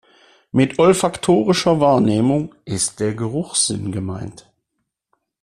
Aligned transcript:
Mit 0.51 0.79
olfaktorischer 0.79 1.79
Wahrnehmung 1.79 2.55
ist 2.65 2.99
der 2.99 3.13
Geruchssinn 3.13 3.91
gemeint. 3.91 4.47